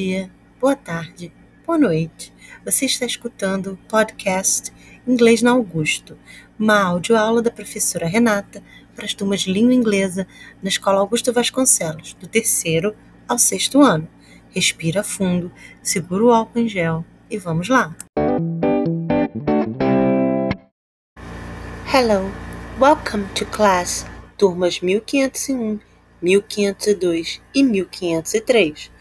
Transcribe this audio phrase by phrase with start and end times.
[0.00, 0.30] Dia,
[0.60, 1.32] boa tarde,
[1.66, 2.32] boa noite.
[2.64, 4.72] Você está escutando o podcast
[5.04, 6.16] Inglês na Augusto,
[6.56, 8.62] uma audioaula da professora Renata
[8.94, 10.24] para as turmas de língua inglesa
[10.62, 12.94] na Escola Augusto Vasconcelos, do terceiro
[13.26, 14.08] ao sexto ano.
[14.50, 15.50] Respira fundo,
[15.82, 17.92] segura o álcool em gel e vamos lá.
[21.92, 22.30] Hello,
[22.78, 24.06] welcome to class,
[24.36, 25.80] turmas 1501,
[26.22, 28.96] 1502 e 1503.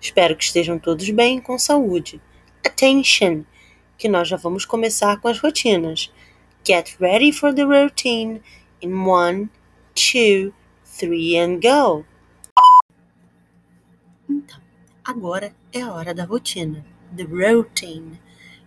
[0.00, 2.20] Espero que estejam todos bem e com saúde.
[2.64, 3.42] Attention!
[3.98, 6.10] Que nós já vamos começar com as rotinas.
[6.66, 8.40] Get ready for the routine
[8.80, 9.50] in one,
[9.94, 12.06] two, three and go!
[14.28, 14.60] Então,
[15.04, 16.84] agora é a hora da rotina.
[17.16, 18.18] The routine.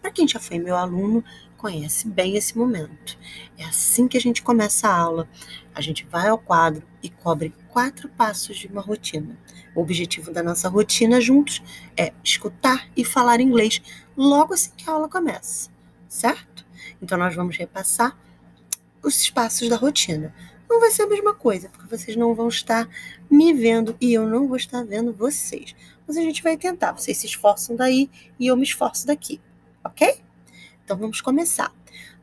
[0.00, 1.24] Para quem já foi meu aluno,
[1.56, 3.18] conhece bem esse momento.
[3.58, 5.28] É assim que a gente começa a aula.
[5.74, 9.36] A gente vai ao quadro e cobre quatro passos de uma rotina.
[9.74, 11.62] O objetivo da nossa rotina juntos
[11.96, 13.82] é escutar e falar inglês
[14.16, 15.70] logo assim que a aula começa,
[16.08, 16.64] certo?
[17.00, 18.16] Então nós vamos repassar
[19.02, 20.34] os passos da rotina.
[20.68, 22.88] Não vai ser a mesma coisa, porque vocês não vão estar
[23.30, 25.74] me vendo e eu não vou estar vendo vocês.
[26.06, 26.92] Mas a gente vai tentar.
[26.92, 29.40] Vocês se esforçam daí e eu me esforço daqui,
[29.84, 30.25] ok?
[30.86, 31.74] Então vamos começar.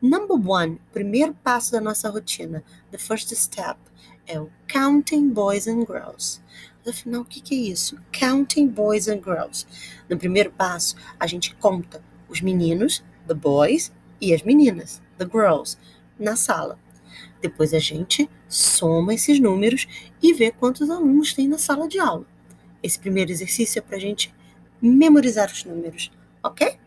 [0.02, 3.78] Number one, primeiro passo da nossa rotina, the first step,
[4.26, 6.42] é o counting boys and girls.
[6.88, 8.00] Afinal, o que, que é isso?
[8.18, 9.68] Counting boys and girls.
[10.10, 15.78] No primeiro passo, a gente conta os meninos, the boys, e as meninas, the girls,
[16.18, 16.80] na sala.
[17.42, 19.88] Depois a gente soma esses números
[20.22, 22.26] e vê quantos alunos tem na sala de aula.
[22.82, 24.34] Esse primeiro exercício é para a gente
[24.82, 26.10] memorizar os números,
[26.42, 26.82] ok?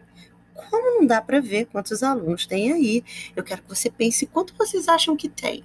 [0.70, 4.55] Como não dá para ver quantos alunos tem aí, eu quero que você pense quanto
[4.56, 5.65] vocês acham que tem.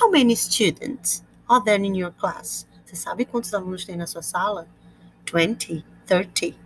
[0.00, 2.66] How many students are there in your class?
[2.84, 4.68] Você sabe quantos alunos tem na sua sala?
[5.32, 6.56] 20, 30,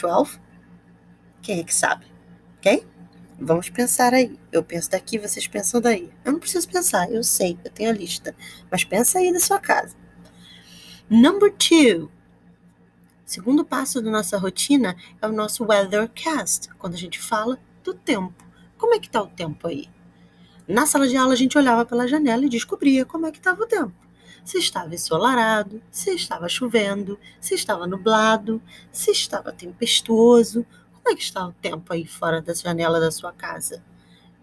[0.00, 0.38] 12?
[1.42, 2.06] Quem é que sabe?
[2.58, 2.86] Ok?
[3.40, 4.38] Vamos pensar aí.
[4.50, 6.10] Eu penso daqui, vocês pensam daí.
[6.24, 8.34] Eu não preciso pensar, eu sei, eu tenho a lista.
[8.70, 9.94] Mas pensa aí na sua casa.
[11.08, 12.10] Number two.
[13.28, 18.42] Segundo passo da nossa rotina é o nosso weathercast, quando a gente fala do tempo.
[18.78, 19.86] Como é que está o tempo aí?
[20.66, 23.62] Na sala de aula, a gente olhava pela janela e descobria como é que estava
[23.62, 23.92] o tempo.
[24.42, 30.64] Se estava ensolarado, se estava chovendo, se estava nublado, se estava tempestuoso.
[30.94, 33.84] Como é que está o tempo aí fora da janela da sua casa?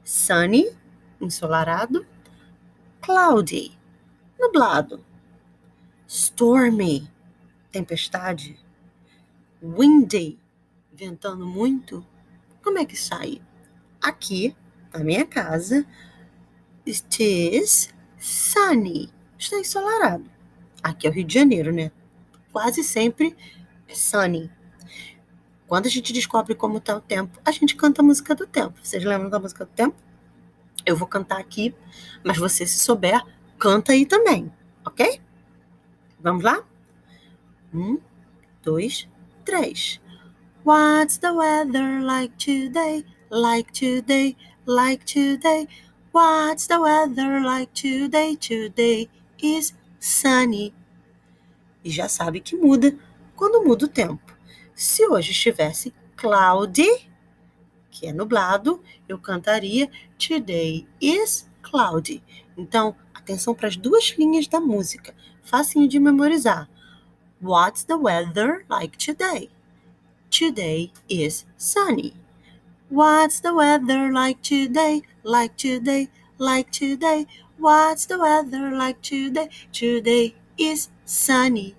[0.04, 0.70] Sunny,
[1.20, 2.06] ensolarado.
[3.02, 3.76] Cloudy,
[4.40, 5.04] nublado.
[6.06, 7.10] Stormy,
[7.72, 8.64] tempestade.
[9.62, 10.40] Windy,
[10.94, 12.06] ventando muito.
[12.64, 13.42] Como é que sai?
[14.02, 14.56] Aqui,
[14.94, 15.86] na minha casa,
[16.88, 17.90] It is
[18.20, 19.10] sunny.
[19.38, 20.30] Está ensolarado.
[20.84, 21.92] Aqui é o Rio de Janeiro, né?
[22.52, 23.36] Quase sempre
[23.88, 24.52] é sunny.
[25.68, 28.80] Quando a gente descobre como está o tempo, a gente canta a música do tempo.
[28.84, 29.96] Vocês lembram da música do tempo?
[30.86, 31.74] Eu vou cantar aqui,
[32.24, 33.20] mas você, se souber,
[33.58, 34.54] canta aí também,
[34.86, 35.20] ok?
[36.20, 36.64] Vamos lá?
[37.74, 38.00] Um,
[38.62, 39.08] dois,
[39.46, 40.02] três.
[40.66, 43.06] What's the weather like today?
[43.30, 44.36] Like today,
[44.66, 45.68] like today.
[46.12, 48.36] What's the weather like today?
[48.36, 49.10] Today
[49.42, 50.74] is sunny.
[51.84, 52.98] E já sabe que muda
[53.36, 54.36] quando muda o tempo.
[54.74, 57.10] Se hoje estivesse cloudy,
[57.92, 62.24] que é nublado, eu cantaria Today is cloudy.
[62.58, 65.14] Então, atenção para as duas linhas da música,
[65.44, 66.68] facinho de memorizar.
[67.42, 69.50] What's the weather like today?
[70.32, 72.14] Today is sunny.
[72.90, 75.02] What's the weather like today?
[75.24, 76.08] Like today,
[76.38, 77.28] like today.
[77.58, 79.50] What's the weather like today?
[79.74, 81.76] Today is sunny.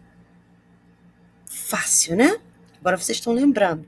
[1.46, 2.38] Fácil, né?
[2.78, 3.86] Agora vocês estão lembrando.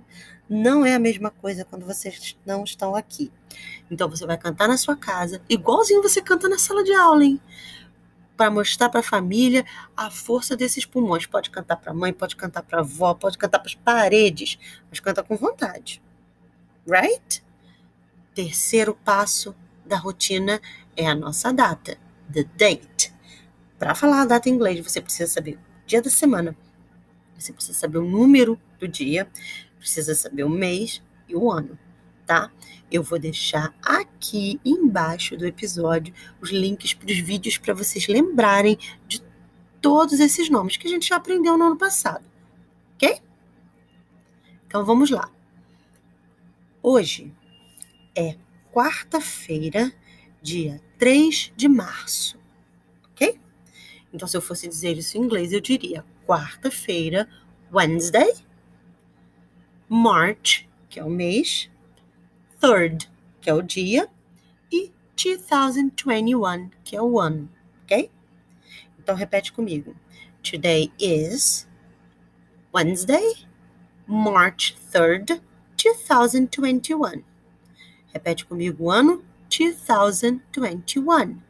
[0.48, 3.30] Não é a mesma coisa quando vocês não estão aqui.
[3.90, 7.38] Então você vai cantar na sua casa, igualzinho você canta na sala de aula, hein?
[8.38, 11.26] Para mostrar para a família a força desses pulmões.
[11.26, 14.58] Pode cantar para a mãe, pode cantar para a avó, pode cantar para as paredes,
[14.90, 16.00] mas canta com vontade
[16.88, 17.44] right?
[18.34, 19.54] Terceiro passo
[19.84, 20.60] da rotina
[20.96, 21.98] é a nossa data,
[22.32, 23.12] the date.
[23.78, 26.56] Para falar a data em inglês, você precisa saber o dia da semana,
[27.38, 29.28] você precisa saber o número do dia,
[29.78, 31.78] precisa saber o mês e o ano,
[32.28, 32.52] tá?
[32.92, 38.78] Eu vou deixar aqui embaixo do episódio os links para os vídeos para vocês lembrarem
[39.06, 39.22] de
[39.80, 42.24] todos esses nomes que a gente já aprendeu no ano passado,
[42.94, 43.18] ok?
[44.66, 45.30] Então vamos lá.
[46.82, 47.32] Hoje
[48.14, 48.36] é
[48.70, 49.90] quarta-feira,
[50.42, 52.38] dia 3 de março,
[53.10, 53.40] ok?
[54.12, 57.26] Então, se eu fosse dizer isso em inglês, eu diria quarta-feira,
[57.72, 58.34] Wednesday,
[59.88, 61.70] March, que é o mês,
[62.60, 63.10] third,
[63.40, 64.08] que é o dia,
[64.70, 67.48] e 2021, que é o ano,
[67.82, 68.10] ok?
[68.98, 69.96] Então repete comigo.
[70.42, 71.68] Today is
[72.74, 73.46] Wednesday,
[74.06, 75.40] March 3rd,
[75.76, 77.22] 2021.
[78.12, 81.40] Repete comigo o ano 2021.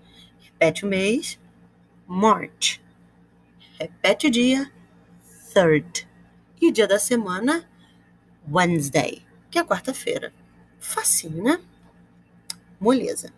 [0.40, 1.38] Repete o mês
[2.06, 2.80] March.
[3.78, 4.70] Repete o dia
[5.54, 6.06] 3rd.
[6.60, 7.68] E o dia da semana
[8.50, 10.32] Wednesday, que é quarta-feira.
[10.78, 11.60] Facinho, né?
[12.80, 13.32] Moleza.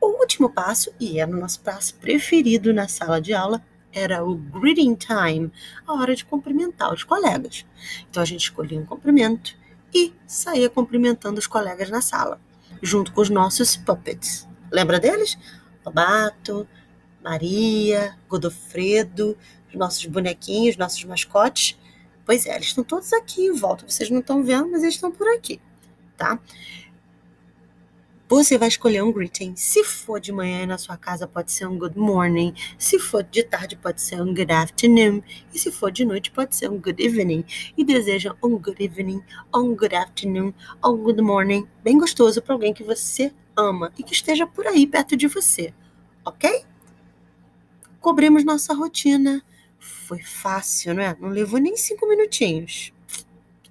[0.00, 4.34] O último passo, e era o nosso passo preferido na sala de aula, era o
[4.36, 5.52] greeting time,
[5.86, 7.64] a hora de cumprimentar os colegas.
[8.10, 9.56] Então a gente escolhia um cumprimento
[9.94, 12.40] e saía cumprimentando os colegas na sala,
[12.82, 14.48] junto com os nossos puppets.
[14.70, 15.36] Lembra deles?
[15.84, 16.66] Lobato,
[17.22, 19.36] Maria, Godofredo,
[19.68, 21.78] os nossos bonequinhos, nossos mascotes.
[22.24, 23.88] Pois é, eles estão todos aqui em volta.
[23.88, 25.60] Vocês não estão vendo, mas eles estão por aqui,
[26.22, 26.38] tá?
[28.28, 29.54] Você vai escolher um greeting.
[29.56, 32.54] Se for de manhã na sua casa, pode ser um good morning.
[32.78, 35.22] Se for de tarde, pode ser um good afternoon.
[35.52, 37.44] E se for de noite, pode ser um good evening.
[37.76, 39.20] E deseja um good evening,
[39.54, 44.14] um good afternoon, um good morning, bem gostoso para alguém que você ama e que
[44.14, 45.74] esteja por aí perto de você.
[46.24, 46.64] Ok?
[48.00, 49.42] Cobrimos nossa rotina.
[49.78, 51.16] Foi fácil, não é?
[51.20, 52.92] Não levou nem cinco minutinhos.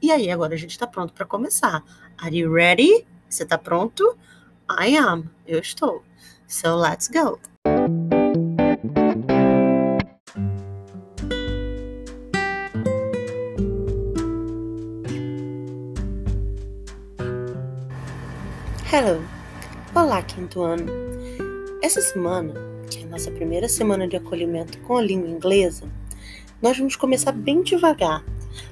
[0.02, 1.84] E aí, agora a gente está pronto para começar.
[2.24, 3.04] Are you ready?
[3.28, 4.16] Você está pronto?
[4.70, 5.28] I am.
[5.48, 6.04] Eu estou.
[6.48, 7.40] So let's go.
[18.94, 19.20] Hello.
[19.96, 20.92] Olá, quinto ano.
[21.82, 22.54] Essa semana,
[22.92, 25.90] que é a nossa primeira semana de acolhimento com a língua inglesa,
[26.62, 28.24] nós vamos começar bem devagar,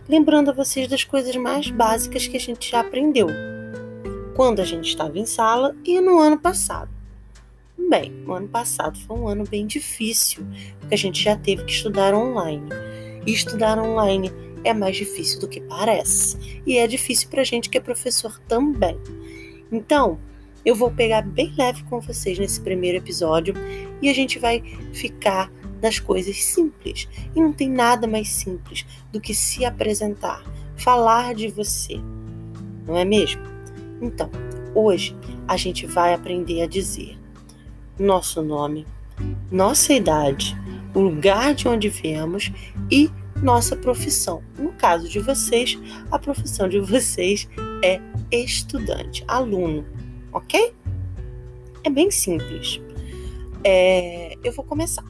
[0.07, 3.27] lembrando a vocês das coisas mais básicas que a gente já aprendeu
[4.35, 6.89] quando a gente estava em sala e no ano passado.
[7.89, 10.45] Bem, o ano passado foi um ano bem difícil,
[10.79, 12.69] porque a gente já teve que estudar online.
[13.25, 14.31] E estudar online
[14.63, 16.61] é mais difícil do que parece.
[16.65, 18.97] E é difícil para a gente que é professor também.
[19.71, 20.19] Então,
[20.65, 23.53] eu vou pegar bem leve com vocês nesse primeiro episódio
[24.01, 24.61] e a gente vai
[24.93, 27.07] ficar das coisas simples.
[27.35, 30.43] E não tem nada mais simples do que se apresentar,
[30.77, 31.99] falar de você.
[32.85, 33.41] Não é mesmo?
[34.01, 34.29] Então,
[34.73, 35.15] hoje
[35.47, 37.17] a gente vai aprender a dizer
[37.97, 38.87] nosso nome,
[39.51, 40.55] nossa idade,
[40.93, 42.51] o lugar de onde viemos
[42.89, 43.09] e
[43.41, 44.41] nossa profissão.
[44.57, 45.77] No caso de vocês,
[46.11, 47.47] a profissão de vocês
[47.83, 47.99] é
[48.31, 49.85] estudante, aluno,
[50.31, 50.73] ok?
[51.83, 52.79] É bem simples.
[53.63, 55.08] É, eu vou começar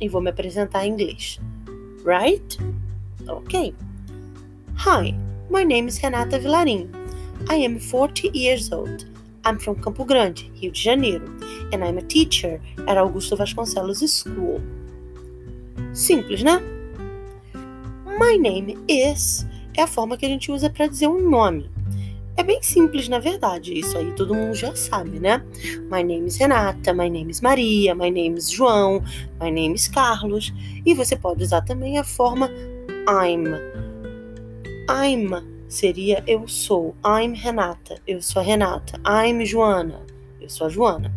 [0.00, 1.38] e vou me apresentar em inglês.
[2.04, 2.58] Right?
[3.28, 3.74] Ok.
[4.76, 5.14] Hi,
[5.50, 6.88] my name is Renata Vilarim.
[7.48, 9.06] I am 40 years old.
[9.44, 11.26] I'm from Campo Grande, Rio de Janeiro,
[11.72, 14.60] and I'm a teacher at Augusto Vasconcelos School.
[15.92, 16.60] Simples, né?
[18.18, 19.46] My name is
[19.76, 21.70] é a forma que a gente usa para dizer um nome.
[22.40, 25.44] É bem simples, na verdade, isso aí todo mundo já sabe, né?
[25.92, 29.04] My name is Renata, my name is Maria, my name is João,
[29.38, 30.50] my name is Carlos.
[30.86, 32.50] E você pode usar também a forma
[33.06, 33.44] I'm.
[34.88, 36.96] I'm seria eu sou.
[37.04, 38.00] I'm Renata.
[38.06, 38.98] Eu sou a Renata.
[39.06, 40.00] I'm Joana.
[40.40, 41.12] Eu sou a Joana.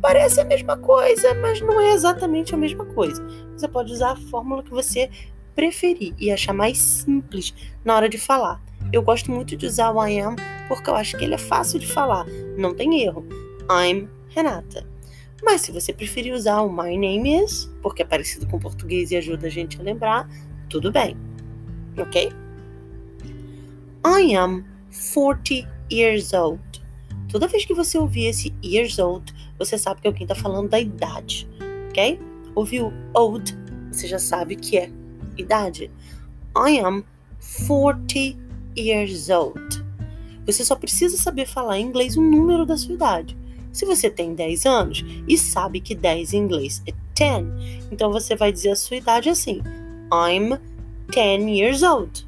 [0.00, 3.20] Parece a mesma coisa, mas não é exatamente a mesma coisa.
[3.56, 5.10] Você pode usar a fórmula que você
[5.56, 7.52] preferir e achar mais simples
[7.84, 8.62] na hora de falar.
[8.92, 10.36] Eu gosto muito de usar o I am
[10.68, 13.26] porque eu acho que ele é fácil de falar, não tem erro.
[13.70, 14.86] I'm Renata.
[15.42, 19.16] Mas se você preferir usar o my name is, porque é parecido com português e
[19.16, 20.28] ajuda a gente a lembrar,
[20.68, 21.16] tudo bem.
[21.98, 22.30] Ok?
[24.04, 24.64] I am
[25.14, 26.60] 40 years old.
[27.28, 30.78] Toda vez que você ouvir esse years old, você sabe que alguém está falando da
[30.78, 31.48] idade,
[31.88, 32.20] ok?
[32.54, 33.56] Ouviu old,
[33.90, 34.90] você já sabe que é
[35.36, 35.90] idade.
[36.56, 37.04] I am
[37.66, 38.41] 40
[38.76, 39.84] years old.
[40.46, 43.36] Você só precisa saber falar em inglês o número da sua idade.
[43.72, 47.46] Se você tem 10 anos e sabe que 10 em inglês é 10,
[47.90, 49.62] então você vai dizer a sua idade assim:
[50.12, 50.58] I'm
[51.10, 52.26] 10 years old.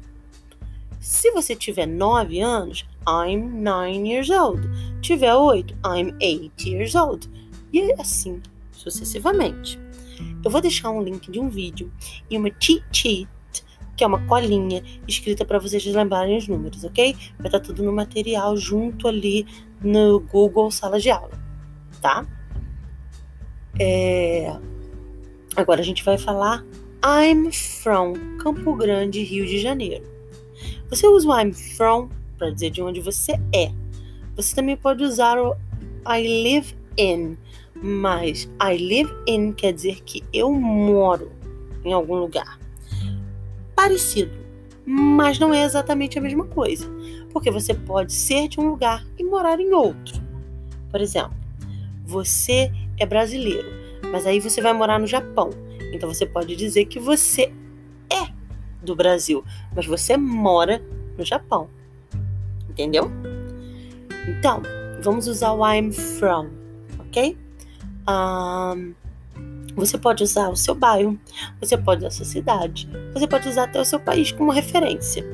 [0.99, 4.67] Se você tiver 9 anos, I'm 9 years old.
[5.01, 7.29] Tiver 8, I'm 8 years old.
[7.71, 9.79] E assim sucessivamente.
[10.43, 11.91] Eu vou deixar um link de um vídeo
[12.29, 13.27] e uma cheat
[13.95, 17.15] que é uma colinha escrita para vocês lembrarem os números, ok?
[17.37, 19.45] Vai estar tá tudo no material junto ali
[19.81, 21.39] no Google Sala de Aula,
[22.01, 22.25] tá?
[23.79, 24.55] É...
[25.55, 26.65] Agora a gente vai falar
[27.03, 30.03] I'm from Campo Grande, Rio de Janeiro.
[30.89, 33.71] Você usa o I'm from para dizer de onde você é.
[34.35, 35.55] Você também pode usar o
[36.07, 37.37] I live in,
[37.75, 41.31] mas I live in quer dizer que eu moro
[41.83, 42.59] em algum lugar.
[43.85, 44.31] Parecido,
[44.83, 46.87] mas não é exatamente a mesma coisa,
[47.31, 50.19] porque você pode ser de um lugar e morar em outro.
[50.89, 51.37] Por exemplo,
[52.03, 53.67] você é brasileiro,
[54.11, 55.51] mas aí você vai morar no Japão.
[55.93, 57.53] Então você pode dizer que você
[58.09, 58.33] é
[58.81, 60.83] do Brasil, mas você mora
[61.15, 61.69] no Japão.
[62.67, 63.11] Entendeu?
[64.27, 64.63] Então,
[64.99, 66.49] vamos usar o I'm from,
[66.97, 67.37] ok?
[68.09, 68.95] Um,
[69.75, 71.19] você pode usar o seu bairro,
[71.59, 75.25] você pode usar a sua cidade, você pode usar até o seu país como referência.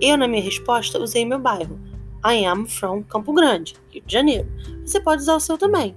[0.00, 1.78] Eu, na minha resposta, usei meu bairro.
[2.24, 4.48] I am from Campo Grande, Rio de Janeiro.
[4.84, 5.94] Você pode usar o seu também.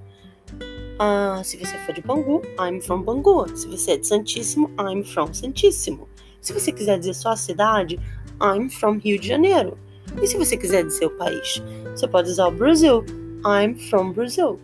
[1.02, 3.48] Uh, se você for de Bangu, I'm from Bangu.
[3.56, 6.08] Se você é de Santíssimo, I'm from Santíssimo.
[6.40, 8.00] Se você quiser dizer só a cidade,
[8.42, 9.78] I'm from Rio de Janeiro.
[10.22, 11.62] E se você quiser dizer o país,
[11.96, 13.04] você pode usar o Brasil.
[13.46, 14.60] I'm from Brazil.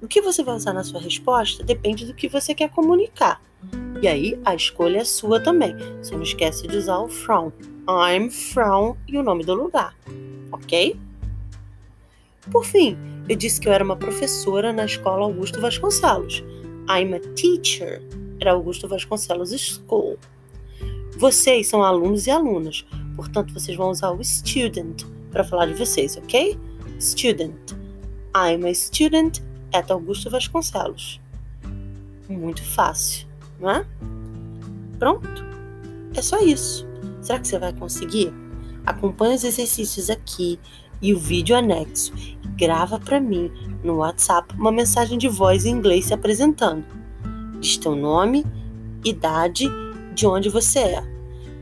[0.00, 3.40] O que você vai usar na sua resposta depende do que você quer comunicar.
[4.02, 5.74] E aí a escolha é sua também.
[6.02, 7.50] Só não esquece de usar o from.
[7.88, 9.96] I'm from e o nome do lugar.
[10.52, 10.98] Ok?
[12.50, 12.96] Por fim,
[13.28, 16.44] eu disse que eu era uma professora na escola Augusto Vasconcelos.
[16.88, 18.02] I'm a teacher
[18.40, 20.18] at Augusto Vasconcelos School.
[21.16, 22.86] Vocês são alunos e alunas,
[23.16, 26.58] portanto, vocês vão usar o student para falar de vocês, ok?
[27.00, 27.72] Student.
[28.36, 29.40] I'm a student
[29.92, 31.20] Augusto Vasconcelos.
[32.28, 33.26] Muito fácil,
[33.60, 33.86] não é?
[34.98, 35.44] Pronto.
[36.14, 36.86] É só isso.
[37.20, 38.32] Será que você vai conseguir?
[38.84, 40.58] Acompanhe os exercícios aqui
[41.02, 43.50] e o vídeo anexo e grava para mim
[43.82, 46.84] no WhatsApp uma mensagem de voz em inglês se apresentando.
[47.60, 48.44] Diz teu nome,
[49.04, 49.68] idade
[50.14, 51.04] de onde você é.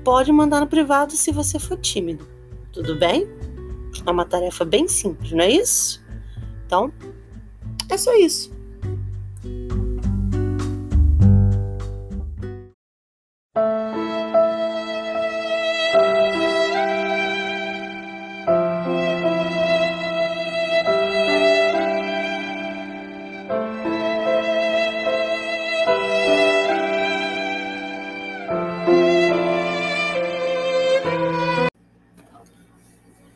[0.05, 2.27] Pode mandar no privado se você for tímido.
[2.73, 3.27] Tudo bem?
[4.05, 6.05] É uma tarefa bem simples, não é isso?
[6.67, 6.93] Então,
[7.95, 8.53] é só isso.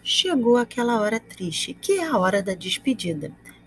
[0.05, 3.33] chegou aquela hora triste, que é a hora da despedida.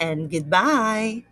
[0.00, 1.24] and goodbye.